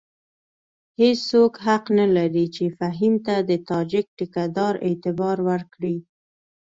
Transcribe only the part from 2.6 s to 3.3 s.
فهیم